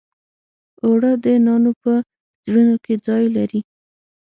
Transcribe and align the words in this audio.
اوړه 0.83 1.11
د 1.23 1.25
نانو 1.45 1.71
په 1.81 1.93
زړونو 2.45 2.75
کې 2.83 2.93
ځای 3.05 3.23
لري 3.35 3.61